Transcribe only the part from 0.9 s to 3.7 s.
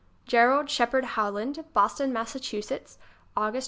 HOWLAND Boston, Massachusetts August 2.